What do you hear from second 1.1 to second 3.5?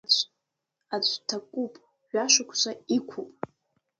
дҭакуп, жәашықәса иқәуп.